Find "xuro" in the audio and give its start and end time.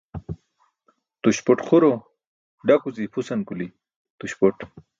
1.67-1.91